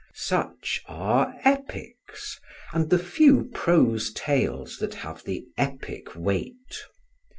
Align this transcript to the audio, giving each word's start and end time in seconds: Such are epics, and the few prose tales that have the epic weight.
Such 0.15 0.81
are 0.87 1.35
epics, 1.43 2.39
and 2.73 2.89
the 2.89 2.97
few 2.97 3.51
prose 3.53 4.11
tales 4.11 4.79
that 4.79 4.95
have 4.95 5.23
the 5.25 5.45
epic 5.59 6.15
weight. 6.15 6.75